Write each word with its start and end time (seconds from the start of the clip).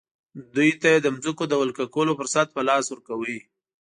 دوی 0.53 0.71
ته 0.81 0.87
یې 0.93 0.99
د 1.01 1.07
ځمکو 1.23 1.43
د 1.47 1.53
ولکه 1.61 1.83
کولو 1.93 2.17
فرصت 2.19 2.47
په 2.55 2.61
لاس 2.67 2.85
ورکاوه. 2.89 3.37